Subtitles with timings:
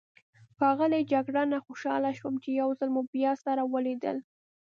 [0.57, 4.17] ښاغلی جګړنه، خوشحاله شوم چې یو ځلي مو بیا سره ولیدل.